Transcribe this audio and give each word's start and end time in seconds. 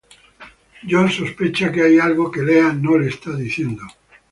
John 0.89 1.09
sospecha 1.11 1.71
que 1.71 1.83
hay 1.83 1.99
algo 1.99 2.31
que 2.31 2.41
Lea 2.41 2.73
no 2.73 2.97
le 2.97 3.07
está 3.09 3.33
diciendo. 3.35 3.83